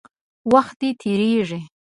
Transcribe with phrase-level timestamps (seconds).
[0.51, 1.59] وخت دی، تېرېږي.